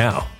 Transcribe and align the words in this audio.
now. 0.00 0.39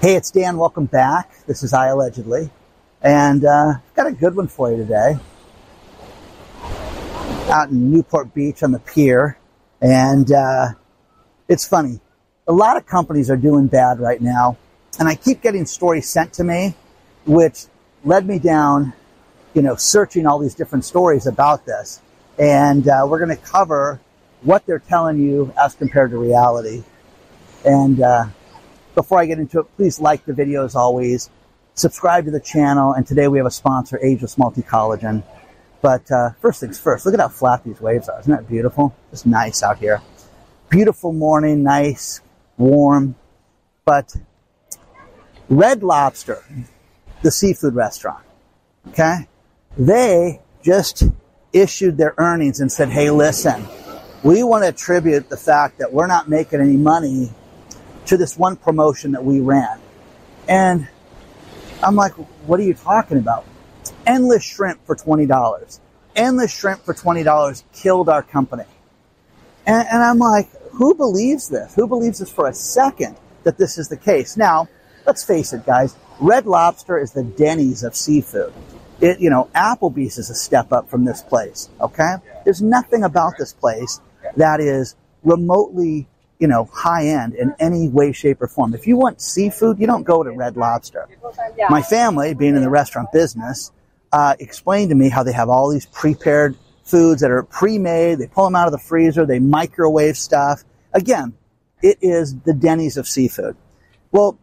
Hey, 0.00 0.14
it's 0.14 0.30
Dan. 0.30 0.58
Welcome 0.58 0.84
back. 0.84 1.32
This 1.46 1.62
is 1.62 1.72
I 1.72 1.88
Allegedly. 1.88 2.50
And 3.02 3.44
uh, 3.44 3.74
got 3.94 4.06
a 4.06 4.12
good 4.12 4.36
one 4.36 4.46
for 4.46 4.70
you 4.70 4.76
today. 4.76 5.16
Out 7.50 7.70
in 7.70 7.90
Newport 7.90 8.34
Beach 8.34 8.62
on 8.62 8.72
the 8.72 8.78
pier. 8.78 9.38
And 9.80 10.30
uh, 10.30 10.68
it's 11.48 11.66
funny. 11.66 12.00
A 12.46 12.52
lot 12.52 12.76
of 12.76 12.86
companies 12.86 13.30
are 13.30 13.36
doing 13.36 13.68
bad 13.68 13.98
right 13.98 14.20
now. 14.20 14.58
And 14.98 15.08
I 15.08 15.14
keep 15.14 15.40
getting 15.40 15.64
stories 15.64 16.08
sent 16.08 16.34
to 16.34 16.44
me, 16.44 16.74
which 17.24 17.64
led 18.04 18.26
me 18.26 18.38
down 18.38 18.92
you 19.56 19.62
know, 19.62 19.74
searching 19.74 20.26
all 20.26 20.38
these 20.38 20.54
different 20.54 20.84
stories 20.84 21.26
about 21.26 21.64
this. 21.64 22.02
And 22.38 22.86
uh, 22.86 23.06
we're 23.08 23.18
going 23.18 23.34
to 23.34 23.42
cover 23.42 23.98
what 24.42 24.66
they're 24.66 24.78
telling 24.78 25.18
you 25.18 25.54
as 25.58 25.74
compared 25.74 26.10
to 26.10 26.18
reality. 26.18 26.84
And 27.64 28.02
uh, 28.02 28.26
before 28.96 29.20
I 29.20 29.26
get 29.26 29.38
into 29.38 29.60
it, 29.60 29.76
please 29.76 30.00
like 30.00 30.24
the 30.24 30.32
video 30.32 30.64
as 30.64 30.74
always. 30.74 31.30
Subscribe 31.74 32.24
to 32.24 32.32
the 32.32 32.40
channel. 32.40 32.94
And 32.94 33.06
today 33.06 33.28
we 33.28 33.38
have 33.38 33.46
a 33.46 33.50
sponsor, 33.52 34.00
Ageless 34.02 34.36
Multi 34.36 34.62
Collagen. 34.62 35.22
But 35.82 36.10
uh, 36.10 36.30
first 36.40 36.60
things 36.60 36.80
first, 36.80 37.04
look 37.04 37.14
at 37.14 37.20
how 37.20 37.28
flat 37.28 37.62
these 37.62 37.80
waves 37.80 38.08
are. 38.08 38.18
Isn't 38.18 38.32
that 38.32 38.48
beautiful? 38.48 38.96
It's 39.12 39.24
nice 39.26 39.62
out 39.62 39.78
here. 39.78 40.00
Beautiful 40.70 41.12
morning, 41.12 41.62
nice, 41.62 42.22
warm. 42.56 43.14
But 43.84 44.16
Red 45.48 45.82
Lobster, 45.82 46.42
the 47.22 47.30
seafood 47.30 47.74
restaurant, 47.74 48.24
okay? 48.88 49.28
They 49.76 50.40
just 50.62 51.04
issued 51.52 51.98
their 51.98 52.14
earnings 52.16 52.60
and 52.60 52.72
said, 52.72 52.88
hey, 52.88 53.10
listen, 53.10 53.64
we 54.24 54.42
want 54.42 54.64
to 54.64 54.70
attribute 54.70 55.28
the 55.28 55.36
fact 55.36 55.78
that 55.78 55.92
we're 55.92 56.08
not 56.08 56.28
making 56.28 56.60
any 56.60 56.76
money 56.76 57.30
to 58.06 58.16
this 58.16 58.36
one 58.36 58.56
promotion 58.56 59.12
that 59.12 59.24
we 59.24 59.40
ran. 59.40 59.78
And 60.48 60.88
I'm 61.82 61.96
like, 61.96 62.12
what 62.46 62.60
are 62.60 62.64
you 62.64 62.74
talking 62.74 63.18
about? 63.18 63.44
Endless 64.06 64.42
shrimp 64.42 64.84
for 64.86 64.96
$20. 64.96 65.80
Endless 66.14 66.56
shrimp 66.56 66.82
for 66.84 66.94
$20 66.94 67.62
killed 67.72 68.08
our 68.08 68.22
company. 68.22 68.64
And, 69.66 69.86
and, 69.90 70.02
I'm 70.02 70.18
like, 70.18 70.48
who 70.70 70.94
believes 70.94 71.48
this? 71.48 71.74
Who 71.74 71.88
believes 71.88 72.20
this 72.20 72.30
for 72.30 72.46
a 72.46 72.54
second 72.54 73.16
that 73.42 73.58
this 73.58 73.78
is 73.78 73.88
the 73.88 73.96
case? 73.96 74.36
Now, 74.36 74.68
let's 75.06 75.24
face 75.24 75.52
it, 75.52 75.66
guys. 75.66 75.96
Red 76.20 76.46
Lobster 76.46 76.98
is 76.98 77.12
the 77.12 77.24
Denny's 77.24 77.82
of 77.82 77.94
seafood. 77.94 78.52
It, 79.00 79.20
you 79.20 79.28
know, 79.28 79.50
Applebee's 79.54 80.18
is 80.18 80.30
a 80.30 80.34
step 80.34 80.72
up 80.72 80.88
from 80.88 81.04
this 81.04 81.22
place. 81.22 81.68
Okay, 81.80 82.14
there's 82.44 82.62
nothing 82.62 83.02
about 83.02 83.34
this 83.38 83.52
place 83.52 84.00
that 84.36 84.60
is 84.60 84.94
remotely, 85.22 86.06
you 86.38 86.46
know, 86.46 86.68
high 86.72 87.06
end 87.06 87.34
in 87.34 87.54
any 87.58 87.88
way, 87.88 88.12
shape, 88.12 88.42
or 88.42 88.48
form. 88.48 88.74
If 88.74 88.86
you 88.86 88.96
want 88.96 89.20
seafood, 89.20 89.78
you 89.78 89.86
don't 89.86 90.04
go 90.04 90.22
to 90.22 90.30
Red 90.30 90.56
Lobster. 90.56 91.08
My 91.70 91.82
family, 91.82 92.34
being 92.34 92.56
in 92.56 92.62
the 92.62 92.70
restaurant 92.70 93.10
business, 93.12 93.72
uh, 94.12 94.34
explained 94.38 94.90
to 94.90 94.94
me 94.94 95.08
how 95.08 95.22
they 95.22 95.32
have 95.32 95.48
all 95.48 95.70
these 95.70 95.86
prepared 95.86 96.56
foods 96.84 97.20
that 97.20 97.30
are 97.30 97.42
pre-made. 97.42 98.18
They 98.18 98.26
pull 98.26 98.44
them 98.44 98.54
out 98.54 98.66
of 98.66 98.72
the 98.72 98.78
freezer. 98.78 99.26
They 99.26 99.38
microwave 99.38 100.16
stuff. 100.16 100.64
Again, 100.92 101.34
it 101.82 101.98
is 102.00 102.38
the 102.40 102.54
Denny's 102.54 102.96
of 102.96 103.08
seafood. 103.08 103.56
Well, 104.12 104.38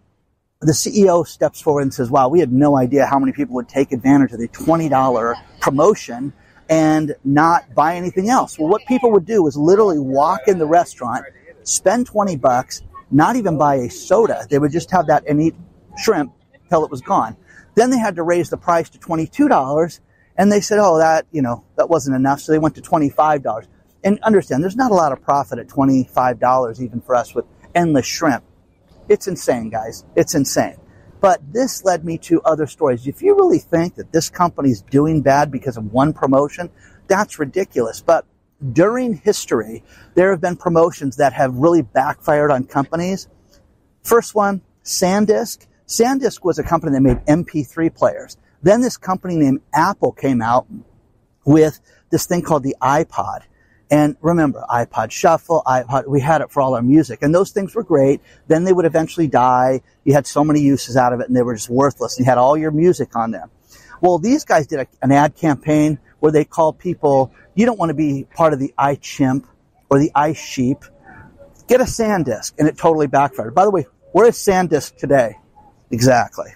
the 0.60 0.74
CEO 0.74 1.26
steps 1.28 1.62
forward 1.62 1.82
and 1.82 1.94
says, 1.94 2.10
wow, 2.10 2.28
we 2.30 2.40
had 2.40 2.52
no 2.52 2.78
idea 2.78 3.06
how 3.06 3.20
many 3.20 3.32
people 3.32 3.56
would 3.56 3.70
take 3.70 3.92
advantage 3.92 4.32
of 4.32 4.40
the 4.40 4.48
$20 4.50 5.36
promotion 5.60 6.34
and 6.70 7.16
not 7.24 7.74
buy 7.76 7.96
anything 7.96 8.30
else. 8.30 8.58
Well, 8.58 8.70
what 8.70 8.82
people 8.88 9.12
would 9.12 9.26
do 9.26 9.46
is 9.48 9.58
literally 9.58 10.00
walk 10.00 10.42
in 10.48 10.58
the 10.58 10.66
restaurant, 10.66 11.26
spend 11.68 12.08
20 12.08 12.36
bucks, 12.38 12.82
not 13.12 13.36
even 13.36 13.58
buy 13.58 13.76
a 13.76 13.90
soda. 13.90 14.46
They 14.50 14.60
would 14.60 14.72
just 14.72 14.92
have 14.92 15.08
that 15.08 15.28
and 15.28 15.42
eat 15.42 15.56
shrimp 15.98 16.34
till 16.70 16.84
it 16.84 16.92
was 16.92 17.02
gone. 17.02 17.38
Then 17.76 17.90
they 17.90 18.00
had 18.00 18.16
to 18.16 18.24
raise 18.24 18.50
the 18.50 18.58
price 18.58 18.90
to 18.92 19.00
$22 19.00 20.00
and 20.38 20.52
they 20.52 20.62
said, 20.62 20.80
oh, 20.80 20.98
that, 20.98 21.26
you 21.32 21.42
know, 21.42 21.64
that 21.76 21.90
wasn't 21.90 22.16
enough. 22.16 22.40
So 22.42 22.52
they 22.52 22.60
went 22.60 22.76
to 22.76 22.82
$25. 22.82 23.68
And 24.04 24.20
understand, 24.24 24.64
there's 24.64 24.76
not 24.76 24.92
a 24.92 24.96
lot 24.96 25.12
of 25.12 25.22
profit 25.22 25.60
at 25.60 25.68
$25 25.68 26.82
even 26.82 27.02
for 27.02 27.16
us 27.16 27.34
with 27.34 27.46
endless 27.74 28.06
shrimp. 28.06 28.44
It's 29.10 29.28
insane, 29.28 29.70
guys. 29.70 30.06
It's 30.16 30.36
insane. 30.36 30.78
But 31.22 31.42
this 31.54 31.86
led 31.86 32.04
me 32.04 32.18
to 32.20 32.42
other 32.42 32.68
stories. 32.68 33.08
If 33.08 33.22
you 33.22 33.36
really 33.36 33.60
think 33.60 33.96
that 33.96 34.12
this 34.12 34.30
company's 34.30 34.82
doing 34.82 35.22
bad 35.22 35.52
because 35.52 35.78
of 35.78 35.94
one 35.94 36.12
promotion, 36.14 36.70
that's 37.08 37.40
ridiculous. 37.40 38.02
But 38.02 38.26
during 38.72 39.16
history, 39.16 39.84
there 40.16 40.32
have 40.32 40.42
been 40.42 40.56
promotions 40.56 41.18
that 41.18 41.34
have 41.34 41.56
really 41.56 41.82
backfired 41.82 42.52
on 42.52 42.66
companies. 42.66 43.28
First 44.04 44.36
one, 44.36 44.62
SanDisk. 44.84 45.66
SanDisk 45.88 46.44
was 46.44 46.60
a 46.60 46.64
company 46.64 46.94
that 46.94 47.02
made 47.02 47.18
MP3 47.26 47.94
players. 47.94 48.38
Then 48.62 48.82
this 48.82 48.98
company 48.98 49.36
named 49.36 49.62
Apple 49.74 50.14
came 50.14 50.42
out 50.42 50.68
with 51.46 51.80
this 52.10 52.26
thing 52.26 52.42
called 52.42 52.64
the 52.64 52.76
iPod. 52.82 53.42
And 53.92 54.16
remember, 54.22 54.64
iPod 54.70 55.12
Shuffle, 55.12 55.62
iPod, 55.68 56.08
we 56.08 56.22
had 56.22 56.42
it 56.42 56.52
for 56.52 56.62
all 56.62 56.74
our 56.74 56.82
music. 56.82 57.20
And 57.22 57.36
those 57.36 57.52
things 57.52 57.76
were 57.76 57.84
great. 57.84 58.22
Then 58.48 58.64
they 58.64 58.74
would 58.74 58.86
eventually 58.86 59.28
die. 59.28 59.82
You 60.04 60.14
had 60.14 60.26
so 60.26 60.44
many 60.44 60.62
uses 60.62 60.96
out 60.98 61.14
of 61.14 61.20
it 61.20 61.28
and 61.28 61.36
they 61.36 61.44
were 61.44 61.54
just 61.54 61.70
worthless. 61.70 62.18
You 62.18 62.26
had 62.26 62.38
all 62.38 62.58
your 62.58 62.72
music 62.72 63.16
on 63.16 63.32
them. 63.32 63.52
Well, 64.02 64.18
these 64.18 64.46
guys 64.46 64.68
did 64.68 64.80
a, 64.80 64.88
an 65.02 65.12
ad 65.12 65.36
campaign 65.36 66.00
where 66.24 66.32
they 66.32 66.46
call 66.46 66.72
people, 66.72 67.34
you 67.54 67.66
don't 67.66 67.78
want 67.78 67.90
to 67.90 67.94
be 67.94 68.26
part 68.34 68.54
of 68.54 68.60
the 68.60 68.74
I 68.78 68.96
chimp 68.96 69.46
or 69.90 70.00
the 70.00 70.10
iSheep. 70.16 70.88
Get 71.68 71.82
a 71.82 71.84
SanDisk. 71.84 72.54
And 72.58 72.66
it 72.66 72.78
totally 72.78 73.08
backfired. 73.08 73.54
By 73.54 73.66
the 73.66 73.72
way, 73.72 73.88
where 74.14 74.28
is 74.28 74.38
SanDisk 74.38 74.96
today? 74.96 75.38
Exactly. 75.92 76.52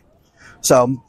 So 0.62 1.04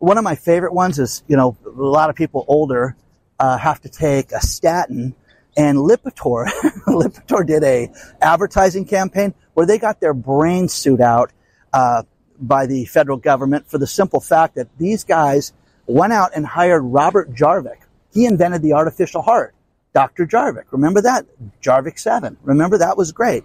one 0.00 0.18
of 0.18 0.24
my 0.24 0.34
favorite 0.34 0.74
ones 0.74 0.98
is, 0.98 1.22
you 1.28 1.38
know, 1.38 1.56
a 1.64 1.70
lot 1.70 2.10
of 2.10 2.14
people 2.14 2.44
older 2.46 2.94
uh, 3.38 3.56
have 3.56 3.80
to 3.80 3.88
take 3.88 4.32
a 4.32 4.40
statin 4.42 5.14
and 5.56 5.78
Lipitor, 5.78 6.46
Lipitor 6.86 7.46
did 7.46 7.64
a 7.64 7.90
advertising 8.20 8.84
campaign 8.84 9.32
where 9.54 9.64
they 9.64 9.78
got 9.78 10.00
their 10.00 10.12
brain 10.12 10.68
suit 10.68 11.00
out 11.00 11.32
uh, 11.72 12.02
by 12.38 12.66
the 12.66 12.84
federal 12.84 13.16
government 13.16 13.70
for 13.70 13.78
the 13.78 13.86
simple 13.86 14.20
fact 14.20 14.56
that 14.56 14.68
these 14.76 15.04
guys 15.04 15.54
went 15.86 16.12
out 16.12 16.32
and 16.34 16.46
hired 16.46 16.82
Robert 16.82 17.32
Jarvik. 17.34 17.78
He 18.14 18.24
invented 18.24 18.62
the 18.62 18.72
artificial 18.72 19.20
heart. 19.20 19.54
Dr. 19.92 20.26
Jarvik. 20.26 20.64
Remember 20.70 21.02
that? 21.02 21.26
Jarvik 21.62 21.98
7. 21.98 22.36
Remember 22.42 22.78
that 22.78 22.96
was 22.96 23.12
great. 23.12 23.44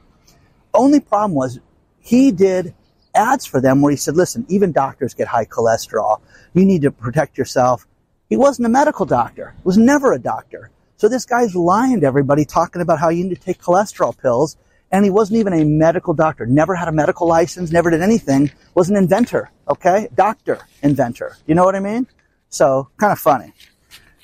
Only 0.74 1.00
problem 1.00 1.34
was 1.34 1.60
he 2.00 2.32
did 2.32 2.74
ads 3.14 3.46
for 3.46 3.60
them 3.60 3.82
where 3.82 3.92
he 3.92 3.98
said, 3.98 4.16
listen, 4.16 4.46
even 4.48 4.72
doctors 4.72 5.14
get 5.14 5.28
high 5.28 5.46
cholesterol. 5.46 6.22
You 6.54 6.66
need 6.66 6.84
to 6.84 6.92
protect 6.92 7.38
yourself. 7.38 7.88
He 8.30 8.38
wasn't 8.38 8.68
a 8.68 8.70
medical 8.70 9.06
doctor. 9.06 9.56
Was 9.64 9.78
never 9.78 10.14
a 10.14 10.20
doctor. 10.20 10.72
So 10.98 11.08
this 11.08 11.26
guy's 11.26 11.56
lying 11.56 12.02
to 12.02 12.08
everybody 12.08 12.46
talking 12.46 12.82
about 12.82 13.00
how 13.00 13.10
you 13.10 13.24
need 13.24 13.36
to 13.36 13.42
take 13.42 13.62
cholesterol 13.62 14.18
pills. 14.18 14.58
And 14.92 15.04
he 15.06 15.12
wasn't 15.12 15.40
even 15.40 15.54
a 15.54 15.64
medical 15.64 16.16
doctor, 16.16 16.48
never 16.48 16.74
had 16.74 16.88
a 16.88 16.92
medical 16.92 17.28
license, 17.28 17.72
never 17.72 17.92
did 17.92 18.02
anything, 18.02 18.52
was 18.74 18.90
an 18.90 18.96
inventor, 18.96 19.52
okay? 19.70 20.08
Doctor, 20.16 20.60
inventor. 20.82 21.38
You 21.46 21.54
know 21.54 21.64
what 21.64 21.76
I 21.76 21.80
mean? 21.80 22.08
So, 22.50 22.90
kind 22.98 23.12
of 23.12 23.20
funny. 23.20 23.54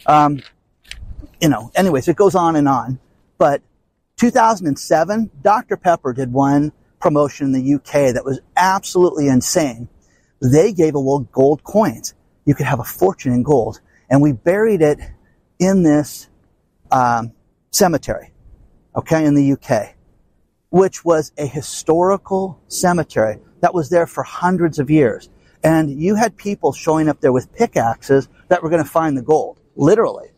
Um, 0.06 0.42
you 1.42 1.50
know, 1.50 1.72
anyways, 1.76 2.08
it 2.08 2.16
goes 2.16 2.36
on 2.36 2.56
and 2.56 2.68
on. 2.68 3.00
But 3.38 3.62
2007, 4.18 5.32
Dr. 5.42 5.78
Pepper 5.78 6.14
did 6.14 6.32
one 6.32 6.72
promotion 7.00 7.48
in 7.48 7.52
the 7.52 7.76
UK 7.76 8.14
that 8.14 8.24
was 8.26 8.40
absolutely 8.56 9.28
insane. 9.28 9.90
They 10.42 10.74
gave 10.74 10.96
away 10.96 11.26
gold 11.32 11.64
coins. 11.64 12.14
You 12.46 12.56
could 12.56 12.66
have 12.66 12.80
a 12.80 12.84
fortune 12.84 13.34
in 13.34 13.44
gold. 13.44 13.80
And 14.10 14.22
we 14.22 14.32
buried 14.32 14.82
it 14.82 15.00
in 15.60 15.84
this 15.84 16.30
um, 16.92 17.34
cemetery, 17.72 18.32
okay, 18.96 19.26
in 19.26 19.36
the 19.36 19.54
UK, 19.54 19.96
which 20.70 21.04
was 21.04 21.32
a 21.38 21.46
historical 21.46 22.62
cemetery 22.68 23.40
that 23.62 23.74
was 23.74 23.90
there 23.90 24.08
for 24.08 24.24
hundreds 24.24 24.80
of 24.80 24.90
years. 24.90 25.30
And 25.64 25.90
you 25.90 26.16
had 26.16 26.38
people 26.38 26.74
showing 26.74 27.10
up 27.10 27.22
there 27.22 27.32
with 27.32 27.52
pickaxes 27.54 28.30
that 28.50 28.62
were 28.62 28.70
going 28.70 28.84
to 28.84 28.90
find 28.90 29.18
the 29.18 29.24
gold, 29.24 29.60
literally. 29.76 30.30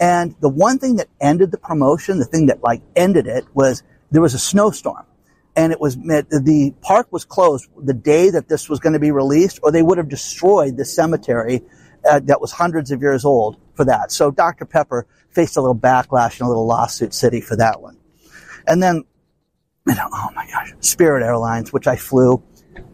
And 0.00 0.34
the 0.40 0.48
one 0.48 0.78
thing 0.78 0.96
that 0.96 1.08
ended 1.20 1.52
the 1.52 1.58
promotion, 1.58 2.18
the 2.18 2.24
thing 2.24 2.46
that 2.46 2.62
like 2.62 2.82
ended 2.96 3.26
it 3.26 3.44
was 3.54 3.82
there 4.10 4.22
was 4.22 4.34
a 4.34 4.38
snowstorm. 4.38 5.06
and 5.54 5.72
it 5.72 5.80
was 5.80 5.96
the 5.96 6.74
park 6.80 7.08
was 7.10 7.24
closed 7.24 7.68
the 7.76 7.94
day 7.94 8.30
that 8.30 8.48
this 8.48 8.68
was 8.68 8.80
going 8.80 8.94
to 8.94 8.98
be 8.98 9.10
released, 9.10 9.60
or 9.62 9.70
they 9.70 9.82
would 9.82 9.98
have 9.98 10.08
destroyed 10.08 10.76
the 10.76 10.84
cemetery 10.84 11.62
uh, 12.08 12.20
that 12.20 12.40
was 12.40 12.52
hundreds 12.52 12.90
of 12.90 13.00
years 13.00 13.24
old 13.24 13.58
for 13.74 13.84
that. 13.84 14.10
So 14.10 14.30
Dr. 14.30 14.64
Pepper 14.64 15.06
faced 15.30 15.56
a 15.56 15.60
little 15.60 15.76
backlash 15.76 16.40
and 16.40 16.46
a 16.46 16.48
little 16.48 16.66
lawsuit 16.66 17.14
city 17.14 17.40
for 17.40 17.56
that 17.56 17.80
one. 17.80 17.96
And 18.66 18.82
then, 18.82 19.04
you 19.86 19.94
know, 19.94 20.08
oh 20.12 20.28
my 20.34 20.46
gosh, 20.48 20.72
Spirit 20.80 21.22
Airlines, 21.22 21.72
which 21.72 21.86
I 21.86 21.96
flew, 21.96 22.42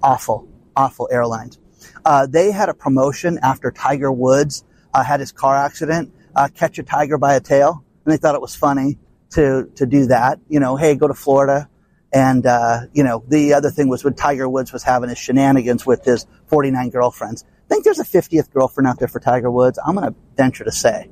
awful, 0.03 0.49
awful 0.77 1.09
airlines. 1.11 1.59
Uh, 2.05 2.27
they 2.27 2.51
had 2.51 2.69
a 2.69 2.75
promotion 2.75 3.39
after 3.43 3.71
Tiger 3.71 4.11
Woods 4.11 4.65
uh, 4.95 5.03
had 5.03 5.21
his 5.21 5.33
car 5.33 5.57
accident, 5.57 6.13
uh, 6.35 6.49
catch 6.55 6.79
a 6.79 6.83
tiger 6.83 7.19
by 7.19 7.35
a 7.35 7.41
tail, 7.41 7.85
and 8.05 8.13
they 8.13 8.17
thought 8.17 8.35
it 8.35 8.41
was 8.41 8.55
funny 8.55 8.99
to 9.31 9.71
to 9.77 9.87
do 9.87 10.07
that. 10.07 10.41
You 10.49 10.61
know, 10.61 10.77
hey, 10.77 10.95
go 10.95 11.09
to 11.09 11.15
Florida, 11.15 11.69
and, 12.13 12.47
uh, 12.47 12.81
you 12.93 13.05
know, 13.05 13.23
the 13.29 13.55
other 13.55 13.71
thing 13.71 13.89
was 13.89 14.03
when 14.03 14.15
Tiger 14.15 14.49
Woods 14.49 14.73
was 14.73 14.83
having 14.83 15.09
his 15.11 15.19
shenanigans 15.19 15.85
with 15.85 16.05
his 16.05 16.27
49 16.47 16.91
girlfriends. 16.91 17.45
I 17.45 17.69
think 17.69 17.85
there's 17.85 17.99
a 17.99 18.05
50th 18.05 18.51
girlfriend 18.51 18.87
out 18.87 18.99
there 18.99 19.09
for 19.09 19.21
Tiger 19.21 19.51
Woods. 19.51 19.79
I'm 19.85 19.95
going 19.95 20.09
to 20.09 20.19
venture 20.37 20.65
to 20.65 20.73
say 20.73 21.11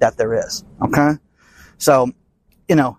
that 0.00 0.18
there 0.18 0.34
is. 0.34 0.64
Okay. 0.82 1.12
So, 1.78 2.10
you 2.68 2.76
know, 2.76 2.98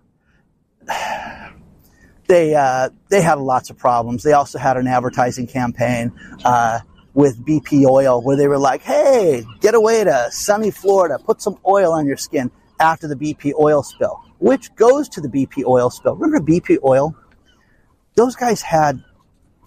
they, 2.26 2.54
uh, 2.56 2.90
they 3.10 3.22
had 3.22 3.38
lots 3.38 3.70
of 3.70 3.78
problems. 3.78 4.24
They 4.24 4.32
also 4.32 4.58
had 4.58 4.76
an 4.76 4.88
advertising 4.88 5.46
campaign, 5.46 6.12
uh, 6.44 6.80
with 7.16 7.44
BP 7.44 7.84
oil 7.84 8.22
where 8.22 8.36
they 8.36 8.46
were 8.46 8.58
like, 8.58 8.82
Hey, 8.82 9.42
get 9.60 9.74
away 9.74 10.04
to 10.04 10.28
sunny 10.30 10.70
Florida, 10.70 11.18
put 11.18 11.42
some 11.42 11.58
oil 11.66 11.92
on 11.92 12.06
your 12.06 12.16
skin 12.16 12.50
after 12.78 13.08
the 13.08 13.16
BP 13.16 13.54
oil 13.58 13.82
spill, 13.82 14.22
which 14.38 14.72
goes 14.76 15.08
to 15.08 15.20
the 15.20 15.28
BP 15.28 15.64
oil 15.66 15.90
spill. 15.90 16.14
Remember 16.14 16.46
BP 16.46 16.78
oil? 16.84 17.16
those 18.16 18.34
guys 18.34 18.62
had, 18.62 19.02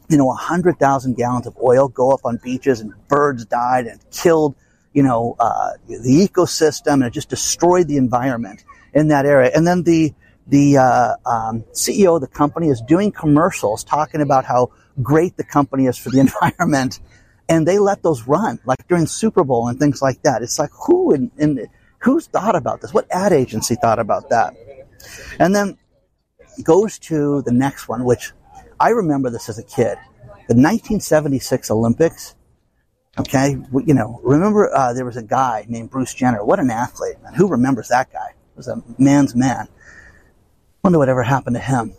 you 0.10 0.18
know, 0.18 0.30
a 0.32 0.36
hundred 0.36 0.78
thousand 0.80 1.16
gallons 1.16 1.48
of 1.48 1.56
oil 1.64 1.88
go 1.88 2.12
up 2.12 2.22
on 2.26 2.38
beaches 2.44 2.82
and 2.82 2.92
birds 3.08 3.46
died 3.46 3.86
and 3.86 4.00
killed, 4.12 4.56
you 4.92 5.04
know, 5.04 5.36
uh, 5.40 5.72
the 5.88 6.28
ecosystem 6.28 6.94
and 6.96 7.04
it 7.04 7.14
just 7.14 7.30
destroyed 7.30 7.88
the 7.88 7.96
environment 7.96 8.64
in 8.94 9.08
that 9.10 9.26
area. 9.26 9.52
And 9.56 9.66
then 9.66 9.84
the, 9.84 10.14
the 10.48 10.78
uh, 10.78 11.16
um, 11.26 11.64
CEO 11.74 12.16
of 12.16 12.22
the 12.22 12.28
company 12.28 12.70
is 12.70 12.82
doing 12.82 13.12
commercials 13.12 13.84
talking 13.84 14.20
about 14.20 14.46
how 14.46 14.72
great 15.02 15.38
the 15.38 15.44
company 15.44 15.86
is 15.86 15.98
for 15.98 16.10
the 16.10 16.20
environment, 16.28 17.00
and 17.50 17.68
they 17.68 17.80
let 17.80 18.04
those 18.04 18.28
run 18.28 18.60
like 18.64 18.88
during 18.88 19.08
Super 19.08 19.44
Bowl 19.44 19.68
and 19.68 19.80
things 19.80 20.02
like 20.02 20.22
that. 20.22 20.44
It's 20.44 20.60
like 20.60 20.70
who 20.86 21.14
in, 21.14 21.32
in 21.38 21.68
who's 21.98 22.28
thought 22.28 22.56
about 22.56 22.82
this? 22.82 22.94
What 22.94 23.08
ad 23.12 23.34
agency 23.34 23.76
thought 23.76 24.00
about 24.00 24.30
that? 24.30 24.56
And 25.40 25.54
then 25.54 25.78
goes 26.64 27.00
to 27.00 27.42
the 27.42 27.52
next 27.52 27.88
one, 27.90 28.04
which 28.04 28.32
I 28.80 28.90
remember 28.90 29.30
this 29.30 29.50
as 29.50 29.58
a 29.58 29.64
kid. 29.64 29.98
The 30.48 30.56
1976 30.56 31.72
Olympics. 31.72 32.36
Okay, 33.20 33.58
you 33.86 33.94
know, 33.94 34.20
remember 34.24 34.74
uh, 34.74 34.94
there 34.94 35.04
was 35.04 35.18
a 35.18 35.24
guy 35.24 35.66
named 35.68 35.90
Bruce 35.90 36.14
Jenner. 36.14 36.46
What 36.46 36.60
an 36.60 36.70
athlete, 36.70 37.22
man! 37.22 37.34
Who 37.34 37.50
remembers 37.50 37.90
that 37.90 38.14
guy? 38.14 38.34
Was 38.56 38.68
a 38.68 38.82
man's 38.98 39.36
man. 39.36 39.68
Wonder 40.84 41.00
what 41.00 41.10
ever 41.10 41.24
happened 41.24 41.56
to 41.56 41.62
him. 41.62 41.96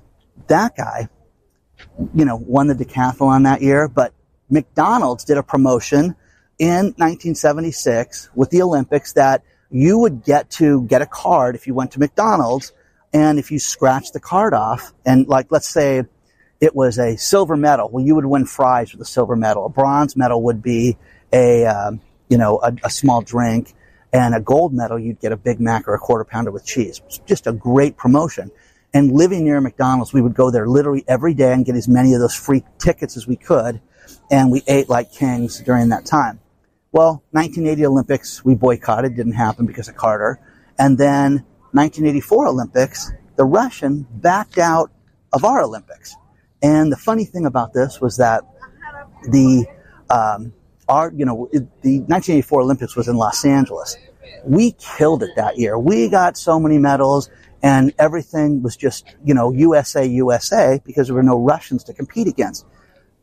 That 0.46 0.76
guy, 0.76 1.08
you 2.14 2.24
know, 2.24 2.36
won 2.36 2.68
the 2.68 2.74
decathlon 2.74 3.44
that 3.44 3.60
year. 3.60 3.86
But 3.88 4.14
McDonald's 4.50 5.24
did 5.24 5.38
a 5.38 5.42
promotion 5.42 6.16
in 6.58 6.86
1976 6.96 8.30
with 8.34 8.50
the 8.50 8.62
Olympics 8.62 9.14
that 9.14 9.42
you 9.70 9.98
would 9.98 10.24
get 10.24 10.50
to 10.50 10.82
get 10.86 11.00
a 11.00 11.06
card 11.06 11.54
if 11.54 11.66
you 11.66 11.74
went 11.74 11.92
to 11.92 12.00
McDonald's, 12.00 12.72
and 13.12 13.38
if 13.38 13.50
you 13.50 13.58
scratched 13.58 14.12
the 14.12 14.20
card 14.20 14.52
off, 14.52 14.92
and 15.06 15.26
like 15.26 15.46
let's 15.50 15.68
say 15.68 16.04
it 16.60 16.76
was 16.76 16.98
a 16.98 17.16
silver 17.16 17.56
medal. 17.56 17.88
Well, 17.88 18.04
you 18.04 18.14
would 18.14 18.26
win 18.26 18.44
fries 18.44 18.92
with 18.92 19.00
a 19.00 19.06
silver 19.06 19.34
medal. 19.34 19.64
A 19.64 19.70
bronze 19.70 20.16
medal 20.16 20.42
would 20.42 20.62
be 20.62 20.98
a, 21.32 21.64
um, 21.64 22.00
you 22.28 22.36
know, 22.36 22.60
a, 22.62 22.72
a, 22.84 22.90
small 22.90 23.22
drink. 23.22 23.74
And 24.12 24.34
a 24.34 24.40
gold 24.40 24.74
medal, 24.74 24.98
you'd 24.98 25.20
get 25.20 25.32
a 25.32 25.36
Big 25.36 25.60
Mac 25.60 25.88
or 25.88 25.94
a 25.94 25.98
quarter 25.98 26.24
pounder 26.24 26.50
with 26.50 26.66
cheese. 26.66 27.00
It's 27.06 27.18
just 27.18 27.46
a 27.46 27.52
great 27.52 27.96
promotion. 27.96 28.50
And 28.92 29.12
living 29.12 29.44
near 29.44 29.60
McDonald's, 29.60 30.12
we 30.12 30.20
would 30.20 30.34
go 30.34 30.50
there 30.50 30.66
literally 30.66 31.04
every 31.06 31.32
day 31.32 31.52
and 31.52 31.64
get 31.64 31.76
as 31.76 31.86
many 31.86 32.12
of 32.12 32.20
those 32.20 32.34
free 32.34 32.64
tickets 32.78 33.16
as 33.16 33.26
we 33.26 33.36
could. 33.36 33.80
And 34.30 34.50
we 34.50 34.62
ate 34.66 34.88
like 34.88 35.12
kings 35.12 35.60
during 35.60 35.88
that 35.90 36.06
time. 36.06 36.40
Well, 36.92 37.22
1980 37.30 37.86
Olympics, 37.86 38.44
we 38.44 38.54
boycotted, 38.54 39.14
didn't 39.14 39.32
happen 39.32 39.66
because 39.66 39.88
of 39.88 39.96
Carter. 39.96 40.40
And 40.78 40.98
then 40.98 41.44
1984 41.72 42.48
Olympics, 42.48 43.12
the 43.36 43.44
Russian 43.44 44.06
backed 44.10 44.58
out 44.58 44.90
of 45.32 45.44
our 45.44 45.62
Olympics. 45.62 46.16
And 46.62 46.92
the 46.92 46.96
funny 46.96 47.24
thing 47.24 47.46
about 47.46 47.72
this 47.72 48.00
was 48.00 48.16
that 48.16 48.42
the 49.30 49.66
um, 50.08 50.52
our 50.88 51.12
you 51.12 51.24
know 51.24 51.48
the 51.52 52.00
1984 52.00 52.62
Olympics 52.62 52.96
was 52.96 53.08
in 53.08 53.16
Los 53.16 53.44
Angeles. 53.44 53.96
We 54.44 54.72
killed 54.72 55.22
it 55.22 55.30
that 55.36 55.58
year. 55.58 55.78
We 55.78 56.08
got 56.08 56.36
so 56.36 56.58
many 56.58 56.78
medals, 56.78 57.30
and 57.62 57.94
everything 57.98 58.62
was 58.62 58.76
just 58.76 59.14
you 59.24 59.34
know 59.34 59.52
USA 59.52 60.04
USA 60.04 60.80
because 60.84 61.06
there 61.06 61.14
were 61.14 61.22
no 61.22 61.38
Russians 61.38 61.84
to 61.84 61.94
compete 61.94 62.26
against. 62.26 62.66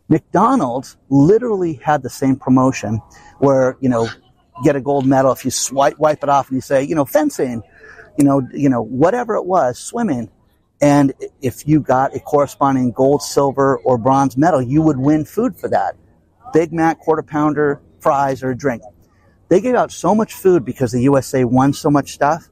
McDonald's 0.09 0.97
literally 1.09 1.73
had 1.73 2.03
the 2.03 2.09
same 2.09 2.35
promotion 2.35 3.01
where 3.39 3.77
you 3.81 3.89
know 3.89 4.07
get 4.63 4.75
a 4.75 4.81
gold 4.81 5.05
medal 5.05 5.31
if 5.31 5.45
you 5.45 5.51
swipe 5.51 5.97
wipe 5.99 6.23
it 6.23 6.29
off 6.29 6.47
and 6.49 6.57
you 6.57 6.61
say 6.61 6.83
you 6.83 6.95
know 6.95 7.05
fencing, 7.05 7.61
you 8.17 8.23
know 8.23 8.47
you 8.53 8.69
know 8.69 8.81
whatever 8.81 9.35
it 9.35 9.45
was 9.45 9.77
swimming 9.77 10.29
and 10.81 11.13
if 11.41 11.67
you 11.67 11.79
got 11.79 12.15
a 12.15 12.19
corresponding 12.19 12.91
gold, 12.91 13.23
silver, 13.23 13.77
or 13.77 13.97
bronze 13.97 14.37
medal, 14.37 14.61
you 14.61 14.81
would 14.81 14.97
win 14.97 15.25
food 15.25 15.57
for 15.57 15.67
that. 15.69 15.95
Big 16.53 16.71
Mac, 16.71 16.99
quarter 16.99 17.23
pounder, 17.23 17.81
fries, 17.99 18.43
or 18.43 18.51
a 18.51 18.57
drink. 18.57 18.83
They 19.49 19.61
gave 19.61 19.75
out 19.75 19.91
so 19.91 20.13
much 20.13 20.33
food 20.33 20.65
because 20.65 20.91
the 20.91 21.01
USA 21.03 21.45
won 21.45 21.73
so 21.73 21.89
much 21.89 22.13
stuff 22.13 22.47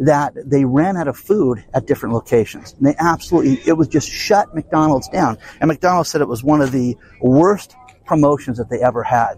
that 0.00 0.32
they 0.46 0.64
ran 0.64 0.96
out 0.96 1.08
of 1.08 1.16
food 1.16 1.62
at 1.74 1.86
different 1.86 2.14
locations. 2.14 2.72
And 2.74 2.86
they 2.86 2.94
absolutely, 2.98 3.60
it 3.66 3.74
was 3.74 3.86
just 3.86 4.08
shut 4.08 4.54
McDonald's 4.54 5.08
down. 5.08 5.36
And 5.60 5.68
McDonald's 5.68 6.08
said 6.08 6.22
it 6.22 6.28
was 6.28 6.42
one 6.42 6.62
of 6.62 6.72
the 6.72 6.96
worst 7.20 7.76
promotions 8.06 8.56
that 8.58 8.70
they 8.70 8.80
ever 8.80 9.02
had. 9.02 9.34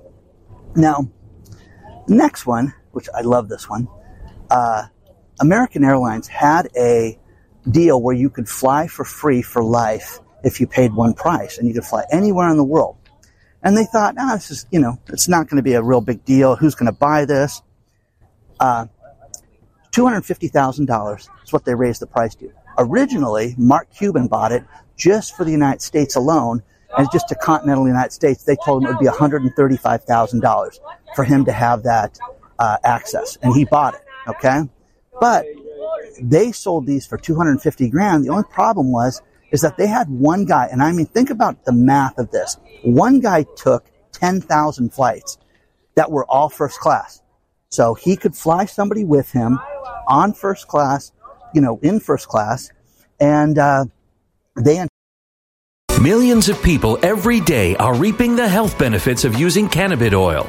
Now, 0.76 1.10
next 2.08 2.46
one, 2.46 2.72
which 2.92 3.08
I 3.14 3.22
love 3.22 3.48
this 3.48 3.68
one, 3.68 3.88
uh, 4.50 4.84
American 5.40 5.82
Airlines 5.82 6.28
had 6.28 6.68
a 6.76 7.18
deal 7.68 8.00
where 8.00 8.14
you 8.14 8.30
could 8.30 8.48
fly 8.48 8.86
for 8.86 9.04
free 9.04 9.42
for 9.42 9.64
life 9.64 10.20
if 10.44 10.60
you 10.60 10.68
paid 10.68 10.92
one 10.94 11.14
price 11.14 11.58
and 11.58 11.66
you 11.66 11.74
could 11.74 11.84
fly 11.84 12.04
anywhere 12.12 12.48
in 12.50 12.56
the 12.56 12.64
world. 12.64 12.96
And 13.64 13.76
they 13.76 13.84
thought, 13.84 14.14
ah, 14.18 14.34
this 14.34 14.50
is, 14.50 14.66
you 14.70 14.80
know, 14.80 14.98
it's 15.08 15.28
not 15.28 15.48
going 15.48 15.56
to 15.56 15.62
be 15.62 15.74
a 15.74 15.82
real 15.82 16.00
big 16.00 16.24
deal. 16.24 16.54
Who's 16.54 16.74
going 16.74 16.92
to 16.92 16.98
buy 16.98 17.24
this? 17.24 17.62
Uh, 18.58 18.86
$250,000 19.92 21.28
is 21.44 21.52
what 21.52 21.64
they 21.64 21.74
raised 21.74 22.00
the 22.00 22.06
price 22.06 22.34
to. 22.36 22.50
Originally, 22.78 23.54
Mark 23.58 23.88
Cuban 23.94 24.26
bought 24.26 24.52
it 24.52 24.64
just 24.96 25.36
for 25.36 25.44
the 25.44 25.50
United 25.50 25.82
States 25.82 26.16
alone, 26.16 26.62
and 26.96 27.08
just 27.12 27.28
to 27.28 27.34
continental 27.34 27.86
United 27.86 28.12
States, 28.12 28.44
they 28.44 28.56
told 28.64 28.82
him 28.82 28.88
it 28.88 28.92
would 28.92 29.00
be 29.00 29.06
$135,000 29.06 30.78
for 31.14 31.24
him 31.24 31.44
to 31.44 31.52
have 31.52 31.82
that 31.82 32.18
uh, 32.58 32.76
access, 32.84 33.36
and 33.42 33.54
he 33.54 33.64
bought 33.64 33.94
it. 33.94 34.00
Okay, 34.28 34.60
but 35.20 35.44
they 36.20 36.52
sold 36.52 36.86
these 36.86 37.06
for 37.06 37.18
250 37.18 37.88
grand. 37.88 38.24
The 38.24 38.30
only 38.30 38.44
problem 38.50 38.92
was, 38.92 39.20
is 39.50 39.60
that 39.62 39.76
they 39.76 39.86
had 39.86 40.08
one 40.08 40.44
guy, 40.44 40.68
and 40.70 40.82
I 40.82 40.92
mean, 40.92 41.06
think 41.06 41.30
about 41.30 41.64
the 41.64 41.72
math 41.72 42.18
of 42.18 42.30
this. 42.30 42.56
One 42.84 43.20
guy 43.20 43.44
took 43.56 43.90
10,000 44.12 44.92
flights 44.94 45.38
that 45.94 46.10
were 46.10 46.24
all 46.26 46.48
first 46.48 46.78
class. 46.78 47.22
So 47.68 47.94
he 47.94 48.16
could 48.16 48.36
fly 48.36 48.66
somebody 48.66 49.04
with 49.04 49.32
him 49.32 49.58
on 50.06 50.32
first 50.32 50.68
class, 50.68 51.12
you 51.54 51.60
know, 51.60 51.78
in 51.82 52.00
first 52.00 52.28
class, 52.28 52.70
and 53.20 53.58
uh, 53.58 53.84
they 54.56 54.84
Millions 56.00 56.48
of 56.48 56.60
people 56.62 56.98
every 57.02 57.38
day 57.40 57.76
are 57.76 57.94
reaping 57.94 58.34
the 58.34 58.48
health 58.48 58.76
benefits 58.76 59.24
of 59.24 59.38
using 59.38 59.68
cannabis 59.68 60.12
oil, 60.12 60.48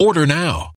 Order 0.00 0.26
now. 0.26 0.77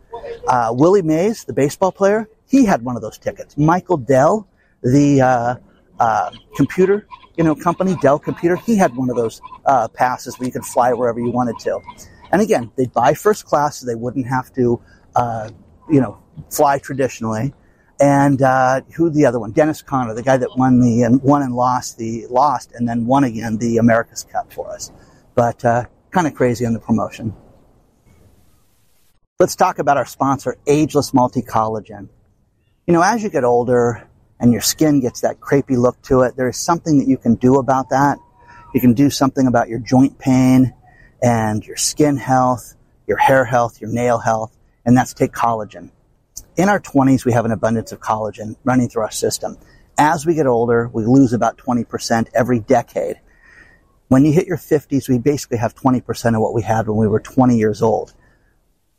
Uh, 0.47 0.73
Willie 0.75 1.01
Mays, 1.01 1.43
the 1.45 1.53
baseball 1.53 1.91
player, 1.91 2.29
he 2.47 2.65
had 2.65 2.83
one 2.83 2.95
of 2.95 3.01
those 3.01 3.17
tickets. 3.17 3.57
Michael 3.57 3.97
Dell, 3.97 4.47
the 4.83 5.21
uh, 5.21 5.55
uh, 5.99 6.31
computer, 6.55 7.07
you 7.37 7.43
know, 7.43 7.55
company 7.55 7.95
Dell 8.01 8.19
Computer, 8.19 8.55
he 8.55 8.75
had 8.75 8.95
one 8.95 9.09
of 9.09 9.15
those 9.15 9.41
uh, 9.65 9.87
passes 9.87 10.37
where 10.37 10.47
you 10.47 10.51
could 10.51 10.65
fly 10.65 10.93
wherever 10.93 11.19
you 11.19 11.31
wanted 11.31 11.59
to. 11.59 11.79
And 12.31 12.41
again, 12.41 12.71
they'd 12.75 12.91
buy 12.91 13.13
first 13.13 13.45
class, 13.45 13.79
so 13.79 13.85
they 13.85 13.95
wouldn't 13.95 14.27
have 14.27 14.53
to, 14.53 14.81
uh, 15.15 15.49
you 15.89 16.01
know, 16.01 16.17
fly 16.49 16.79
traditionally. 16.79 17.53
And 17.99 18.41
uh, 18.41 18.81
who 18.95 19.09
the 19.09 19.25
other 19.25 19.39
one? 19.39 19.51
Dennis 19.51 19.81
Conner, 19.81 20.13
the 20.13 20.23
guy 20.23 20.37
that 20.37 20.57
won 20.57 20.79
the 20.79 21.03
and 21.03 21.21
won 21.21 21.43
and 21.43 21.53
lost 21.53 21.97
the 21.97 22.25
lost 22.29 22.71
and 22.73 22.89
then 22.89 23.05
won 23.05 23.23
again 23.23 23.57
the 23.57 23.77
America's 23.77 24.23
Cup 24.23 24.51
for 24.51 24.71
us. 24.71 24.91
But 25.35 25.63
kind 26.11 26.27
of 26.27 26.33
crazy 26.33 26.65
on 26.65 26.73
the 26.73 26.79
promotion. 26.79 27.33
Let's 29.41 29.55
talk 29.55 29.79
about 29.79 29.97
our 29.97 30.05
sponsor, 30.05 30.55
Ageless 30.67 31.15
Multi 31.15 31.41
Collagen. 31.41 32.09
You 32.85 32.93
know, 32.93 33.01
as 33.01 33.23
you 33.23 33.29
get 33.31 33.43
older 33.43 34.07
and 34.39 34.51
your 34.51 34.61
skin 34.61 34.99
gets 34.99 35.21
that 35.21 35.39
crepey 35.39 35.77
look 35.77 35.99
to 36.03 36.21
it, 36.21 36.35
there 36.35 36.47
is 36.47 36.57
something 36.57 36.99
that 36.99 37.07
you 37.07 37.17
can 37.17 37.33
do 37.33 37.55
about 37.55 37.89
that. 37.89 38.19
You 38.71 38.79
can 38.79 38.93
do 38.93 39.09
something 39.09 39.47
about 39.47 39.67
your 39.67 39.79
joint 39.79 40.19
pain 40.19 40.75
and 41.23 41.65
your 41.65 41.75
skin 41.75 42.17
health, 42.17 42.75
your 43.07 43.17
hair 43.17 43.43
health, 43.43 43.81
your 43.81 43.89
nail 43.89 44.19
health, 44.19 44.55
and 44.85 44.95
that's 44.95 45.11
take 45.11 45.31
collagen. 45.31 45.89
In 46.55 46.69
our 46.69 46.79
20s, 46.79 47.25
we 47.25 47.31
have 47.31 47.45
an 47.45 47.51
abundance 47.51 47.91
of 47.91 47.99
collagen 47.99 48.57
running 48.63 48.89
through 48.89 49.01
our 49.01 49.11
system. 49.11 49.57
As 49.97 50.23
we 50.23 50.35
get 50.35 50.45
older, 50.45 50.87
we 50.93 51.03
lose 51.03 51.33
about 51.33 51.57
20% 51.57 52.27
every 52.35 52.59
decade. 52.59 53.19
When 54.07 54.23
you 54.23 54.33
hit 54.33 54.45
your 54.45 54.57
50s, 54.57 55.09
we 55.09 55.17
basically 55.17 55.57
have 55.57 55.73
20% 55.73 56.35
of 56.35 56.41
what 56.41 56.53
we 56.53 56.61
had 56.61 56.87
when 56.87 56.97
we 56.97 57.07
were 57.07 57.19
20 57.19 57.57
years 57.57 57.81
old. 57.81 58.13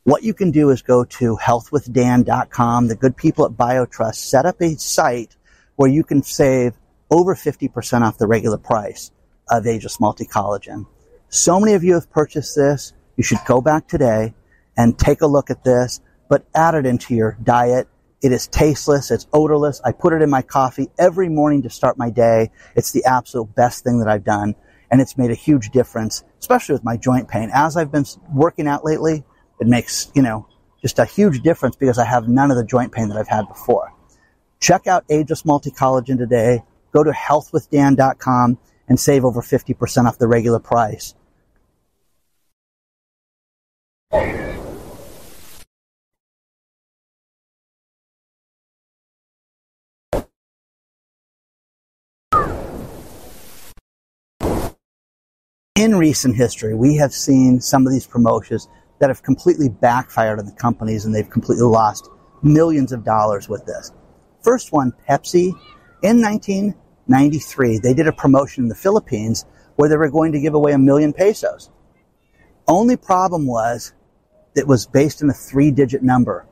What 0.05 0.25
you 0.25 0.35
can 0.35 0.51
do 0.51 0.71
is 0.71 0.83
go 0.83 1.05
to 1.05 1.37
healthwithdan.com. 1.37 2.89
The 2.89 2.97
good 2.97 3.17
people 3.17 3.45
at 3.45 3.53
BioTrust 3.53 4.17
set 4.17 4.47
up 4.47 4.61
a 4.61 4.75
site 4.75 5.37
where 5.77 5.89
you 5.89 6.03
can 6.03 6.25
save 6.25 6.75
over 7.09 7.37
50% 7.37 8.03
off 8.03 8.19
the 8.19 8.27
regular 8.27 8.59
price 8.59 9.13
of 9.49 9.65
Ageless 9.65 10.01
Multi 10.01 10.25
Collagen. 10.25 10.87
So 11.29 11.61
many 11.61 11.75
of 11.75 11.85
you 11.85 11.95
have 11.95 12.11
purchased 12.11 12.57
this. 12.57 12.93
You 13.17 13.23
should 13.23 13.39
go 13.47 13.61
back 13.61 13.87
today 13.87 14.35
and 14.77 14.99
take 14.99 15.21
a 15.21 15.27
look 15.27 15.51
at 15.51 15.63
this, 15.63 16.01
but 16.29 16.47
add 16.53 16.75
it 16.75 16.85
into 16.85 17.15
your 17.15 17.39
diet. 17.41 17.87
It 18.23 18.33
is 18.33 18.49
tasteless. 18.49 19.13
It's 19.13 19.29
odorless. 19.33 19.81
I 19.85 19.93
put 19.93 20.15
it 20.15 20.23
in 20.23 20.31
my 20.31 20.43
coffee 20.43 20.91
every 20.99 21.29
morning 21.29 21.63
to 21.63 21.71
start 21.71 21.97
my 21.97 22.11
day. 22.11 22.51
It's 22.75 22.91
the 22.91 23.05
absolute 23.05 23.55
best 23.55 23.85
thing 23.85 24.01
that 24.01 24.09
I've 24.09 24.25
done. 24.25 24.57
And 24.91 25.01
it's 25.01 25.17
made 25.17 25.31
a 25.31 25.35
huge 25.35 25.71
difference, 25.71 26.25
especially 26.41 26.73
with 26.73 26.85
my 26.85 26.97
joint 26.97 27.29
pain. 27.29 27.51
As 27.55 27.77
I've 27.77 27.93
been 27.93 28.05
working 28.35 28.67
out 28.67 28.85
lately, 28.85 29.25
it 29.63 29.69
makes, 29.69 30.11
you 30.15 30.23
know, 30.23 30.47
just 30.83 30.99
a 30.99 31.05
huge 31.05 31.41
difference 31.41 31.77
because 31.77 31.99
I 31.99 32.05
have 32.05 32.29
none 32.29 32.51
of 32.51 32.57
the 32.57 32.65
joint 32.65 32.93
pain 32.93 33.09
that 33.09 33.17
I've 33.17 33.29
had 33.29 33.49
before. 33.49 33.95
Check 34.61 34.87
out 34.87 35.05
Ageless 35.09 35.45
Multi-Collagen 35.45 36.19
today. 36.19 36.63
Go 36.93 37.03
to 37.05 37.13
healthwithdan.com 37.13 38.59
and 38.89 39.01
save 39.01 39.25
over 39.25 39.41
50% 39.41 40.07
off 40.07 40.19
the 40.19 40.29
regular 40.29 40.59
price. 40.59 41.15
In 55.75 55.97
recent 55.97 56.37
history, 56.37 56.75
we 56.75 56.97
have 56.97 57.13
seen 57.13 57.61
some 57.61 57.87
of 57.87 57.93
these 57.93 58.07
promotions 58.07 58.69
that 59.03 59.11
have 59.11 59.25
completely 59.25 59.69
backfired 59.69 60.39
on 60.39 60.47
the 60.47 60.53
companies 60.53 61.05
and 61.05 61.13
they've 61.13 61.29
completely 61.29 61.67
lost 61.67 62.09
millions 62.41 62.93
of 62.93 63.03
dollars 63.03 63.49
with 63.49 63.67
this. 63.67 63.91
First 64.43 64.73
one, 64.73 64.93
Pepsi, 65.11 65.49
in 66.05 66.23
1993, 66.23 67.81
they 67.81 67.95
did 67.95 68.07
a 68.07 68.13
promotion 68.13 68.63
in 68.63 68.69
the 68.69 68.77
Philippines 68.77 69.45
where 69.75 69.89
they 69.89 69.97
were 69.97 70.09
going 70.09 70.31
to 70.31 70.41
give 70.41 70.55
away 70.55 70.71
a 70.71 70.79
million 70.79 71.13
pesos. 71.13 71.69
Only 72.69 72.97
problem 72.97 73.45
was 73.45 73.93
it 74.55 74.69
was 74.69 74.87
based 74.87 75.21
on 75.21 75.31
a 75.31 75.35
three 75.35 75.73
digit 75.73 76.05
number 76.05 76.47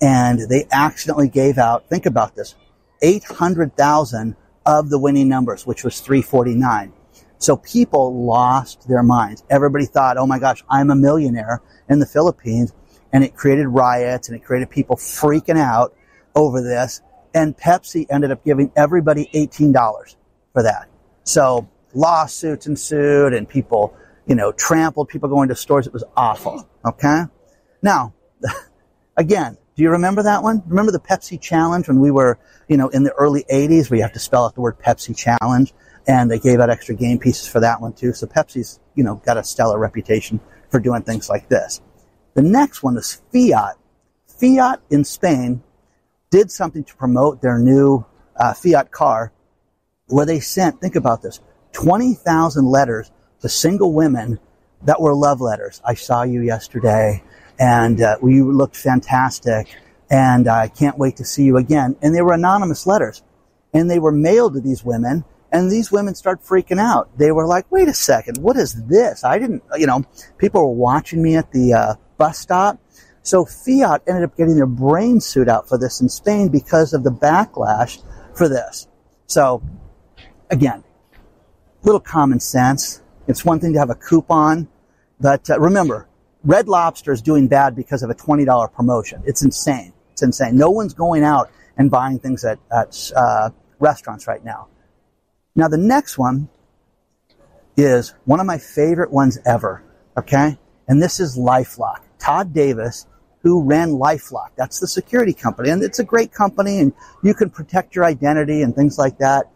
and 0.00 0.48
they 0.48 0.66
accidentally 0.72 1.28
gave 1.28 1.58
out, 1.58 1.86
think 1.90 2.06
about 2.06 2.34
this, 2.34 2.54
800,000 3.02 4.36
of 4.64 4.88
the 4.88 4.98
winning 4.98 5.28
numbers, 5.28 5.66
which 5.66 5.84
was 5.84 6.00
349. 6.00 6.94
So 7.40 7.56
people 7.56 8.26
lost 8.26 8.86
their 8.86 9.02
minds. 9.02 9.42
Everybody 9.48 9.86
thought, 9.86 10.18
oh 10.18 10.26
my 10.26 10.38
gosh, 10.38 10.62
I'm 10.68 10.90
a 10.90 10.94
millionaire 10.94 11.62
in 11.88 11.98
the 11.98 12.06
Philippines. 12.06 12.74
And 13.12 13.24
it 13.24 13.34
created 13.34 13.66
riots 13.66 14.28
and 14.28 14.36
it 14.36 14.44
created 14.44 14.70
people 14.70 14.96
freaking 14.96 15.58
out 15.58 15.96
over 16.34 16.60
this. 16.60 17.00
And 17.34 17.56
Pepsi 17.56 18.06
ended 18.10 18.30
up 18.30 18.44
giving 18.44 18.70
everybody 18.76 19.30
$18 19.34 20.16
for 20.52 20.62
that. 20.62 20.88
So 21.24 21.66
lawsuits 21.94 22.66
ensued 22.66 23.32
and 23.32 23.48
people, 23.48 23.96
you 24.26 24.34
know, 24.34 24.52
trampled 24.52 25.08
people 25.08 25.30
going 25.30 25.48
to 25.48 25.56
stores. 25.56 25.86
It 25.86 25.94
was 25.94 26.04
awful. 26.16 26.68
Okay. 26.84 27.22
Now, 27.82 28.12
again, 29.16 29.56
do 29.80 29.84
you 29.84 29.90
remember 29.92 30.22
that 30.24 30.42
one? 30.42 30.62
Remember 30.66 30.92
the 30.92 31.00
Pepsi 31.00 31.40
challenge 31.40 31.88
when 31.88 32.00
we 32.00 32.10
were, 32.10 32.38
you 32.68 32.76
know, 32.76 32.90
in 32.90 33.02
the 33.02 33.12
early 33.12 33.46
80s 33.50 33.88
where 33.88 33.96
you 33.96 34.02
have 34.02 34.12
to 34.12 34.18
spell 34.18 34.44
out 34.44 34.54
the 34.54 34.60
word 34.60 34.78
Pepsi 34.78 35.16
challenge 35.16 35.72
and 36.06 36.30
they 36.30 36.38
gave 36.38 36.60
out 36.60 36.68
extra 36.68 36.94
game 36.94 37.18
pieces 37.18 37.48
for 37.48 37.60
that 37.60 37.80
one 37.80 37.94
too. 37.94 38.12
So 38.12 38.26
Pepsi's, 38.26 38.78
you 38.94 39.02
know, 39.02 39.22
got 39.24 39.38
a 39.38 39.42
stellar 39.42 39.78
reputation 39.78 40.38
for 40.68 40.80
doing 40.80 41.00
things 41.00 41.30
like 41.30 41.48
this. 41.48 41.80
The 42.34 42.42
next 42.42 42.82
one 42.82 42.98
is 42.98 43.22
Fiat. 43.32 43.78
Fiat 44.26 44.82
in 44.90 45.02
Spain 45.02 45.62
did 46.28 46.50
something 46.50 46.84
to 46.84 46.94
promote 46.96 47.40
their 47.40 47.58
new 47.58 48.04
uh, 48.36 48.52
Fiat 48.52 48.90
car 48.90 49.32
where 50.08 50.26
they 50.26 50.40
sent, 50.40 50.82
think 50.82 50.94
about 50.94 51.22
this, 51.22 51.40
20,000 51.72 52.66
letters 52.66 53.10
to 53.40 53.48
single 53.48 53.94
women 53.94 54.40
that 54.82 55.00
were 55.00 55.14
love 55.14 55.40
letters. 55.40 55.80
I 55.86 55.94
saw 55.94 56.22
you 56.22 56.42
yesterday 56.42 57.22
and 57.60 58.00
uh, 58.00 58.16
you 58.22 58.50
looked 58.50 58.74
fantastic 58.74 59.68
and 60.10 60.48
I 60.48 60.68
can't 60.68 60.98
wait 60.98 61.16
to 61.18 61.24
see 61.24 61.44
you 61.44 61.58
again. 61.58 61.94
And 62.02 62.14
they 62.14 62.22
were 62.22 62.32
anonymous 62.32 62.86
letters 62.86 63.22
and 63.74 63.88
they 63.88 63.98
were 63.98 64.10
mailed 64.10 64.54
to 64.54 64.60
these 64.60 64.82
women 64.82 65.24
and 65.52 65.70
these 65.70 65.92
women 65.92 66.14
start 66.14 66.42
freaking 66.42 66.80
out. 66.80 67.16
They 67.18 67.32
were 67.32 67.46
like, 67.46 67.70
wait 67.70 67.86
a 67.86 67.94
second, 67.94 68.38
what 68.38 68.56
is 68.56 68.86
this? 68.86 69.24
I 69.24 69.38
didn't, 69.38 69.62
you 69.76 69.86
know, 69.86 70.04
people 70.38 70.62
were 70.62 70.74
watching 70.74 71.22
me 71.22 71.36
at 71.36 71.52
the 71.52 71.74
uh, 71.74 71.94
bus 72.16 72.38
stop. 72.38 72.80
So 73.22 73.44
Fiat 73.44 74.02
ended 74.08 74.24
up 74.24 74.36
getting 74.36 74.56
their 74.56 74.66
brain 74.66 75.20
suit 75.20 75.48
out 75.48 75.68
for 75.68 75.76
this 75.76 76.00
in 76.00 76.08
Spain 76.08 76.48
because 76.48 76.94
of 76.94 77.04
the 77.04 77.12
backlash 77.12 78.02
for 78.34 78.48
this. 78.48 78.88
So 79.26 79.62
again, 80.50 80.82
little 81.82 82.00
common 82.00 82.40
sense. 82.40 83.02
It's 83.28 83.44
one 83.44 83.60
thing 83.60 83.74
to 83.74 83.78
have 83.78 83.90
a 83.90 83.94
coupon, 83.94 84.68
but 85.20 85.50
uh, 85.50 85.60
remember, 85.60 86.08
Red 86.42 86.68
Lobster 86.68 87.12
is 87.12 87.20
doing 87.20 87.48
bad 87.48 87.76
because 87.76 88.02
of 88.02 88.10
a 88.10 88.14
$20 88.14 88.72
promotion. 88.72 89.22
It's 89.26 89.42
insane. 89.42 89.92
It's 90.12 90.22
insane. 90.22 90.56
No 90.56 90.70
one's 90.70 90.94
going 90.94 91.22
out 91.22 91.50
and 91.76 91.90
buying 91.90 92.18
things 92.18 92.44
at, 92.44 92.58
at 92.72 93.12
uh, 93.14 93.50
restaurants 93.78 94.26
right 94.26 94.44
now. 94.44 94.68
Now, 95.54 95.68
the 95.68 95.78
next 95.78 96.16
one 96.16 96.48
is 97.76 98.14
one 98.24 98.40
of 98.40 98.46
my 98.46 98.58
favorite 98.58 99.10
ones 99.10 99.38
ever. 99.44 99.82
Okay. 100.16 100.58
And 100.88 101.02
this 101.02 101.20
is 101.20 101.36
Lifelock. 101.36 102.00
Todd 102.18 102.52
Davis, 102.52 103.06
who 103.42 103.62
ran 103.62 103.90
Lifelock. 103.90 104.50
That's 104.56 104.80
the 104.80 104.86
security 104.86 105.32
company. 105.32 105.70
And 105.70 105.82
it's 105.82 105.98
a 105.98 106.04
great 106.04 106.32
company 106.32 106.80
and 106.80 106.92
you 107.22 107.34
can 107.34 107.50
protect 107.50 107.94
your 107.94 108.04
identity 108.04 108.62
and 108.62 108.74
things 108.74 108.98
like 108.98 109.18
that. 109.18 109.46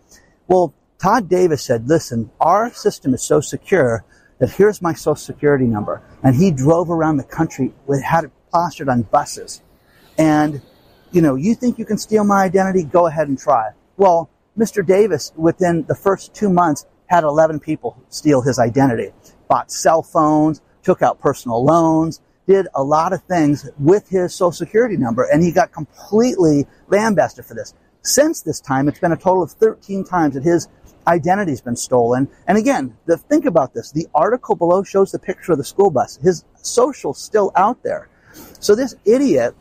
Well, 0.46 0.74
Todd 0.98 1.28
Davis 1.28 1.62
said, 1.62 1.88
listen, 1.88 2.30
our 2.40 2.72
system 2.72 3.14
is 3.14 3.22
so 3.22 3.40
secure 3.40 4.04
that 4.38 4.50
here's 4.50 4.82
my 4.82 4.92
social 4.92 5.16
security 5.16 5.66
number. 5.66 6.02
And 6.22 6.34
he 6.34 6.50
drove 6.50 6.90
around 6.90 7.16
the 7.16 7.24
country 7.24 7.72
with, 7.86 8.02
had 8.02 8.24
it 8.24 8.30
plastered 8.50 8.88
on 8.88 9.02
buses. 9.02 9.62
And, 10.18 10.60
you 11.12 11.22
know, 11.22 11.34
you 11.34 11.54
think 11.54 11.78
you 11.78 11.84
can 11.84 11.98
steal 11.98 12.24
my 12.24 12.42
identity? 12.42 12.84
Go 12.84 13.06
ahead 13.06 13.28
and 13.28 13.38
try. 13.38 13.70
Well, 13.96 14.30
Mr. 14.58 14.86
Davis, 14.86 15.32
within 15.36 15.84
the 15.86 15.94
first 15.94 16.34
two 16.34 16.48
months, 16.48 16.86
had 17.06 17.24
11 17.24 17.60
people 17.60 18.00
steal 18.08 18.42
his 18.42 18.58
identity. 18.58 19.12
Bought 19.48 19.70
cell 19.70 20.02
phones, 20.02 20.60
took 20.82 21.02
out 21.02 21.20
personal 21.20 21.64
loans, 21.64 22.20
did 22.46 22.68
a 22.74 22.82
lot 22.82 23.12
of 23.12 23.22
things 23.22 23.68
with 23.78 24.08
his 24.08 24.34
social 24.34 24.52
security 24.52 24.96
number, 24.96 25.24
and 25.24 25.42
he 25.42 25.50
got 25.50 25.72
completely 25.72 26.66
lambasted 26.88 27.44
for 27.44 27.54
this. 27.54 27.74
Since 28.04 28.42
this 28.42 28.60
time, 28.60 28.86
it's 28.86 28.98
been 28.98 29.12
a 29.12 29.16
total 29.16 29.42
of 29.42 29.52
13 29.52 30.04
times 30.04 30.34
that 30.34 30.44
his 30.44 30.68
identity's 31.06 31.62
been 31.62 31.76
stolen. 31.76 32.28
And 32.46 32.58
again, 32.58 32.96
the, 33.06 33.16
think 33.16 33.46
about 33.46 33.72
this. 33.72 33.92
The 33.92 34.06
article 34.14 34.56
below 34.56 34.82
shows 34.82 35.10
the 35.10 35.18
picture 35.18 35.52
of 35.52 35.58
the 35.58 35.64
school 35.64 35.90
bus. 35.90 36.18
His 36.22 36.44
social's 36.56 37.18
still 37.18 37.50
out 37.56 37.82
there. 37.82 38.10
So 38.60 38.74
this 38.74 38.94
idiot 39.06 39.54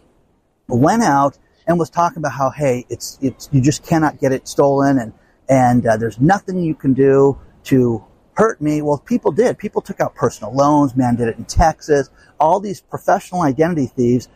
went 0.68 1.04
out 1.04 1.38
and 1.68 1.80
was 1.80 1.90
talking 1.90 2.18
about 2.18 2.34
how, 2.34 2.50
hey, 2.50 2.86
it's, 2.90 3.18
it's, 3.22 3.48
you 3.54 3.62
just 3.62 3.86
cannot 3.86 4.20
get 4.20 4.34
it 4.34 4.46
stolen 4.48 5.00
and, 5.00 5.14
and 5.48 5.86
uh, 5.86 5.96
there's 5.96 6.20
nothing 6.20 6.62
you 6.62 6.76
can 6.76 6.94
do 6.94 7.40
to 7.66 8.04
hurt 8.34 8.60
me. 8.62 8.82
Well, 8.82 8.98
people 8.98 9.32
did. 9.32 9.58
People 9.58 9.82
took 9.82 10.02
out 10.02 10.16
personal 10.16 10.54
loans. 10.54 10.96
Man 10.96 11.16
did 11.16 11.30
it 11.30 11.38
in 11.38 11.46
Texas. 11.46 12.10
All 12.40 12.60
these 12.60 12.82
professional 12.82 13.44
identity 13.44 13.86
thieves 13.86 14.28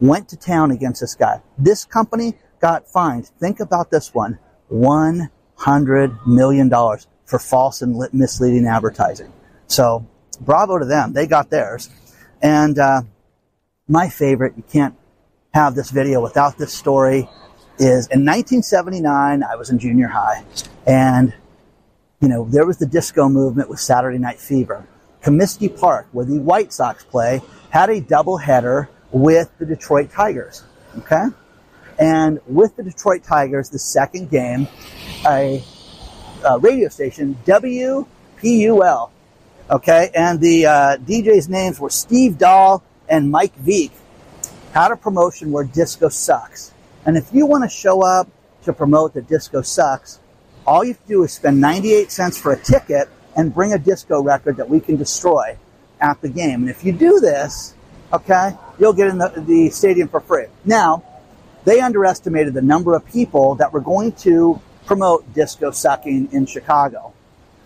went 0.00 0.28
to 0.30 0.36
town 0.36 0.72
against 0.72 1.00
this 1.00 1.14
guy. 1.14 1.40
This 1.58 1.84
company 1.84 2.34
got 2.62 2.88
fined. 2.88 3.26
Think 3.38 3.60
about 3.60 3.90
this 3.90 4.14
one. 4.14 4.38
One 4.68 5.30
hundred 5.56 6.16
million 6.26 6.70
dollars 6.70 7.06
for 7.26 7.38
false 7.38 7.82
and 7.82 8.02
misleading 8.14 8.66
advertising. 8.66 9.30
So 9.66 10.06
bravo 10.40 10.78
to 10.78 10.86
them. 10.86 11.12
They 11.12 11.26
got 11.26 11.50
theirs. 11.50 11.90
And 12.40 12.78
uh, 12.78 13.02
my 13.86 14.08
favorite, 14.08 14.54
you 14.56 14.64
can't 14.72 14.94
have 15.52 15.74
this 15.74 15.90
video 15.90 16.22
without 16.22 16.56
this 16.56 16.72
story, 16.72 17.28
is 17.78 18.06
in 18.08 18.24
1979, 18.24 19.42
I 19.42 19.56
was 19.56 19.70
in 19.70 19.78
junior 19.78 20.08
high. 20.08 20.44
And, 20.86 21.34
you 22.20 22.28
know, 22.28 22.44
there 22.44 22.66
was 22.66 22.78
the 22.78 22.86
disco 22.86 23.28
movement 23.28 23.68
with 23.68 23.80
Saturday 23.80 24.18
Night 24.18 24.38
Fever. 24.38 24.86
Comiskey 25.22 25.78
Park, 25.78 26.08
where 26.12 26.24
the 26.24 26.38
White 26.38 26.72
Sox 26.72 27.04
play, 27.04 27.40
had 27.70 27.90
a 27.90 28.00
doubleheader 28.00 28.88
with 29.12 29.50
the 29.58 29.66
Detroit 29.66 30.10
Tigers. 30.10 30.64
Okay? 30.98 31.26
And 31.98 32.40
with 32.46 32.76
the 32.76 32.82
Detroit 32.82 33.22
Tigers, 33.24 33.70
the 33.70 33.78
second 33.78 34.30
game, 34.30 34.68
a, 35.26 35.62
a 36.48 36.58
radio 36.58 36.88
station, 36.88 37.36
WPUL, 37.44 39.10
okay, 39.70 40.10
and 40.14 40.40
the 40.40 40.66
uh, 40.66 40.96
DJ's 40.98 41.48
names 41.48 41.78
were 41.78 41.90
Steve 41.90 42.38
Dahl 42.38 42.82
and 43.08 43.30
Mike 43.30 43.56
Veeck, 43.58 43.90
had 44.72 44.90
a 44.90 44.96
promotion 44.96 45.52
where 45.52 45.64
disco 45.64 46.08
sucks. 46.08 46.72
And 47.04 47.16
if 47.16 47.28
you 47.32 47.46
want 47.46 47.64
to 47.64 47.68
show 47.68 48.02
up 48.02 48.28
to 48.64 48.72
promote 48.72 49.14
that 49.14 49.28
disco 49.28 49.60
sucks, 49.62 50.20
all 50.66 50.84
you 50.84 50.92
have 50.92 51.02
to 51.02 51.08
do 51.08 51.24
is 51.24 51.32
spend 51.32 51.60
98 51.60 52.10
cents 52.10 52.38
for 52.38 52.52
a 52.52 52.58
ticket 52.58 53.08
and 53.36 53.54
bring 53.54 53.72
a 53.72 53.78
disco 53.78 54.22
record 54.22 54.56
that 54.56 54.68
we 54.68 54.80
can 54.80 54.96
destroy 54.96 55.56
at 56.00 56.20
the 56.20 56.28
game. 56.28 56.62
And 56.62 56.70
if 56.70 56.84
you 56.84 56.92
do 56.92 57.20
this, 57.20 57.74
okay, 58.12 58.56
you'll 58.78 58.92
get 58.92 59.08
in 59.08 59.18
the, 59.18 59.32
the 59.36 59.70
stadium 59.70 60.08
for 60.08 60.20
free. 60.20 60.46
Now, 60.64 61.02
they 61.64 61.80
underestimated 61.80 62.54
the 62.54 62.62
number 62.62 62.94
of 62.94 63.04
people 63.06 63.54
that 63.56 63.72
were 63.72 63.80
going 63.80 64.12
to 64.12 64.60
promote 64.86 65.32
disco 65.32 65.70
sucking 65.70 66.28
in 66.32 66.46
Chicago. 66.46 67.12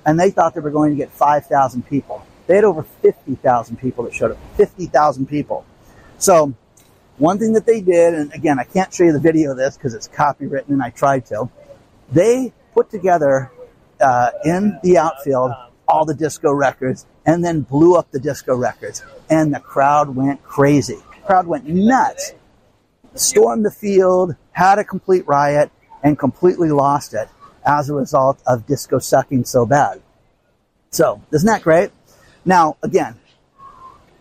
And 0.05 0.21
they 0.21 0.31
thought 0.31 0.55
they 0.55 0.61
were 0.61 0.71
going 0.71 0.91
to 0.91 0.97
get 0.97 1.11
5,000 1.11 1.87
people. 1.87 2.25
They 2.47 2.57
had 2.57 2.65
over 2.65 2.83
50,000 2.83 3.77
people 3.77 4.05
that 4.05 4.15
showed 4.15 4.33
up. 4.33 4.39
50,000 4.57 5.27
people. 5.27 5.65
So, 6.19 6.55
one 7.19 7.39
thing 7.39 7.55
that 7.55 7.65
they 7.65 7.81
did, 7.81 8.15
and 8.15 8.33
again, 8.35 8.59
I 8.59 8.65
can't 8.65 8.93
show 8.93 9.05
you 9.05 9.13
the 9.13 9.19
video 9.21 9.53
of 9.53 9.57
this 9.57 9.77
because 9.77 9.95
it's 9.95 10.07
copywritten 10.07 10.69
and 10.69 10.83
I 10.83 10.91
tried 10.91 11.27
to. 11.27 11.51
They 12.13 12.53
put 12.75 12.91
together 12.91 13.51
uh, 14.01 14.31
in 14.45 14.79
the 14.83 14.99
outfield 14.99 15.53
all 15.89 16.05
the 16.05 16.15
disco 16.15 16.53
records 16.53 17.07
and 17.25 17.45
then 17.45 17.63
blew 17.63 17.97
up 17.97 18.11
the 18.11 18.21
disco 18.21 18.55
records. 18.55 19.03
And 19.31 19.53
the 19.53 19.61
crowd 19.61 20.15
went 20.15 20.43
crazy. 20.43 20.97
The 20.97 21.27
crowd 21.27 21.47
went 21.47 21.67
nuts 21.67 22.33
stormed 23.19 23.65
the 23.65 23.71
field, 23.71 24.37
had 24.53 24.79
a 24.79 24.85
complete 24.85 25.27
riot, 25.27 25.71
and 26.03 26.19
completely 26.19 26.71
lost 26.71 27.15
it 27.15 27.29
as 27.65 27.91
a 27.91 27.95
result 27.95 28.41
of 28.47 28.67
disco 28.67 28.99
sucking 28.99 29.45
so 29.45 29.67
bad. 29.67 30.01
So, 30.91 31.21
isn't 31.33 31.47
that 31.47 31.63
great? 31.63 31.91
Now, 32.45 32.77
again, 32.83 33.17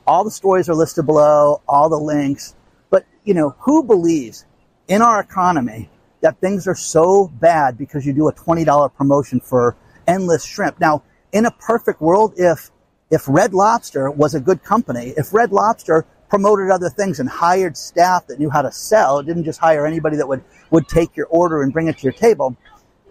all 0.07 0.23
the 0.23 0.31
stories 0.31 0.67
are 0.67 0.75
listed 0.75 1.05
below, 1.05 1.61
all 1.67 1.89
the 1.89 1.99
links, 1.99 2.55
but 2.89 3.05
you 3.23 3.33
know, 3.33 3.55
who 3.59 3.83
believes 3.83 4.45
in 4.87 5.01
our 5.01 5.19
economy 5.19 5.89
that 6.21 6.39
things 6.39 6.67
are 6.67 6.75
so 6.75 7.27
bad 7.27 7.77
because 7.77 8.05
you 8.05 8.13
do 8.13 8.27
a 8.27 8.33
$20 8.33 8.93
promotion 8.95 9.39
for 9.39 9.75
endless 10.07 10.43
shrimp? 10.43 10.79
Now, 10.79 11.03
in 11.31 11.45
a 11.45 11.51
perfect 11.51 12.01
world, 12.01 12.33
if 12.37 12.71
if 13.11 13.23
Red 13.27 13.53
Lobster 13.53 14.09
was 14.09 14.33
a 14.33 14.39
good 14.39 14.63
company, 14.63 15.13
if 15.15 15.33
Red 15.33 15.51
Lobster 15.51 16.05
promoted 16.35 16.69
other 16.69 16.89
things 16.89 17.21
and 17.21 17.29
hired 17.29 17.77
staff 17.77 18.27
that 18.27 18.39
knew 18.39 18.49
how 18.49 18.61
to 18.61 18.69
sell. 18.69 19.19
It 19.19 19.25
didn't 19.25 19.45
just 19.45 19.57
hire 19.57 19.85
anybody 19.85 20.17
that 20.17 20.27
would, 20.27 20.43
would 20.69 20.85
take 20.89 21.15
your 21.15 21.27
order 21.27 21.63
and 21.63 21.71
bring 21.71 21.87
it 21.87 21.97
to 21.97 22.03
your 22.03 22.11
table. 22.11 22.57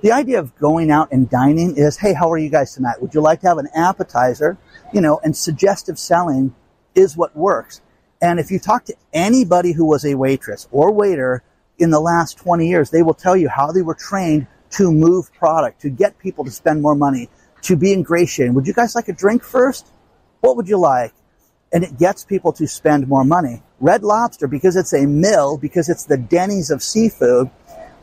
The 0.02 0.12
idea 0.12 0.38
of 0.38 0.54
going 0.56 0.90
out 0.90 1.10
and 1.10 1.30
dining 1.30 1.74
is, 1.78 1.96
hey, 1.96 2.12
how 2.12 2.30
are 2.30 2.36
you 2.36 2.50
guys 2.50 2.74
tonight? 2.74 3.00
Would 3.00 3.14
you 3.14 3.22
like 3.22 3.40
to 3.40 3.48
have 3.48 3.56
an 3.56 3.68
appetizer? 3.74 4.58
You 4.92 5.00
know, 5.00 5.20
and 5.24 5.34
suggestive 5.34 5.98
selling 5.98 6.54
is 6.94 7.16
what 7.16 7.34
works. 7.34 7.80
And 8.20 8.38
if 8.38 8.50
you 8.50 8.58
talk 8.58 8.84
to 8.84 8.94
anybody 9.14 9.72
who 9.72 9.86
was 9.86 10.04
a 10.04 10.16
waitress 10.16 10.68
or 10.70 10.92
waiter 10.92 11.42
in 11.78 11.88
the 11.88 12.00
last 12.00 12.36
20 12.36 12.68
years, 12.68 12.90
they 12.90 13.02
will 13.02 13.14
tell 13.14 13.38
you 13.38 13.48
how 13.48 13.72
they 13.72 13.80
were 13.80 13.94
trained 13.94 14.46
to 14.72 14.92
move 14.92 15.32
product, 15.32 15.80
to 15.80 15.88
get 15.88 16.18
people 16.18 16.44
to 16.44 16.50
spend 16.50 16.82
more 16.82 16.94
money, 16.94 17.30
to 17.62 17.74
be 17.74 17.94
ingratiating. 17.94 18.52
Would 18.52 18.66
you 18.66 18.74
guys 18.74 18.94
like 18.94 19.08
a 19.08 19.14
drink 19.14 19.42
first? 19.42 19.90
What 20.40 20.56
would 20.56 20.68
you 20.68 20.76
like? 20.76 21.14
And 21.74 21.84
it 21.84 21.98
gets 21.98 22.24
people 22.24 22.52
to 22.54 22.66
spend 22.66 23.08
more 23.08 23.24
money. 23.24 23.62
Red 23.80 24.02
Lobster, 24.02 24.46
because 24.46 24.76
it's 24.76 24.94
a 24.94 25.06
mill, 25.06 25.58
because 25.58 25.90
it's 25.90 26.04
the 26.04 26.16
Denny's 26.16 26.70
of 26.70 26.82
seafood, 26.82 27.50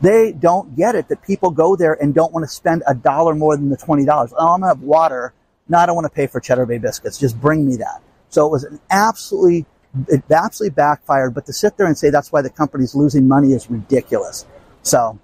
they 0.02 0.34
don't 0.34 0.76
get 0.76 0.94
it 0.94 1.08
that 1.08 1.22
people 1.22 1.52
go 1.52 1.76
there 1.76 1.94
and 1.94 2.14
don't 2.14 2.34
want 2.34 2.44
to 2.44 2.50
spend 2.50 2.84
a 2.86 2.94
dollar 2.94 3.34
more 3.34 3.56
than 3.56 3.70
the 3.70 3.78
$20. 3.78 4.06
Oh, 4.38 4.54
I'm 4.54 4.60
going 4.60 4.62
to 4.62 4.68
have 4.68 4.82
water. 4.82 5.34
No, 5.70 5.78
I 5.78 5.86
don't 5.86 5.96
want 5.96 6.06
to 6.06 6.14
pay 6.14 6.28
for 6.28 6.42
Cheddar 6.42 6.66
Bay 6.66 6.80
biscuits. 6.80 7.18
Just 7.18 7.40
bring 7.40 7.66
me 7.66 7.78
that. 7.78 8.02
So 8.30 8.46
it 8.46 8.52
was 8.52 8.64
an 8.66 8.80
absolutely, 8.90 9.66
it 10.08 10.24
absolutely 10.30 10.74
backfired. 10.74 11.34
But 11.34 11.46
to 11.46 11.54
sit 11.54 11.78
there 11.78 11.86
and 11.88 11.98
say 11.98 12.10
that's 12.10 12.32
why 12.32 12.42
the 12.42 12.50
company's 12.50 12.94
losing 12.94 13.28
money 13.28 13.54
is 13.54 13.70
ridiculous. 13.70 14.46
So 14.84 15.18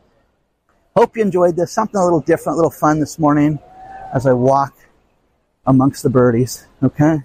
hope 0.95 1.17
you 1.17 1.23
enjoyed 1.23 1.55
this. 1.55 1.71
Something 1.71 1.99
a 1.99 2.03
little 2.03 2.21
different, 2.21 2.53
a 2.53 2.57
little 2.57 2.71
fun 2.71 2.99
this 2.99 3.19
morning 3.19 3.60
as 4.13 4.25
I 4.25 4.33
walk 4.33 4.73
amongst 5.65 6.03
the 6.03 6.10
birdies. 6.10 6.65
Okay. 6.81 7.23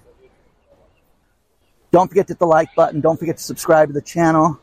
Don't 1.93 2.07
forget 2.07 2.27
to 2.27 2.33
hit 2.33 2.39
the 2.39 2.47
like 2.47 2.73
button. 2.75 2.99
Don't 3.01 3.19
forget 3.19 3.37
to 3.37 3.43
subscribe 3.43 3.89
to 3.89 3.93
the 3.93 4.01
channel. 4.01 4.59